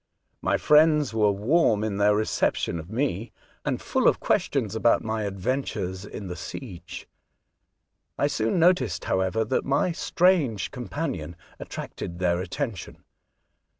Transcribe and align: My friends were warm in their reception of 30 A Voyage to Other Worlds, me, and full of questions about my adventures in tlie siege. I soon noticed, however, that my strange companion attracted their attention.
My 0.41 0.57
friends 0.57 1.13
were 1.13 1.29
warm 1.29 1.83
in 1.83 1.97
their 1.97 2.15
reception 2.15 2.79
of 2.79 2.87
30 2.87 2.89
A 2.89 2.95
Voyage 2.95 2.97
to 2.97 3.13
Other 3.13 3.19
Worlds, 3.19 3.33
me, 3.35 3.65
and 3.69 3.81
full 3.83 4.07
of 4.07 4.19
questions 4.19 4.75
about 4.75 5.03
my 5.03 5.23
adventures 5.25 6.05
in 6.05 6.27
tlie 6.27 6.37
siege. 6.37 7.07
I 8.17 8.25
soon 8.25 8.57
noticed, 8.57 9.03
however, 9.03 9.45
that 9.45 9.63
my 9.63 9.91
strange 9.91 10.71
companion 10.71 11.35
attracted 11.59 12.17
their 12.17 12.41
attention. 12.41 13.03